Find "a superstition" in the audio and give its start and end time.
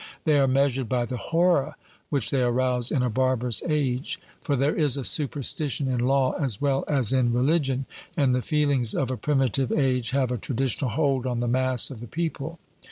4.97-5.87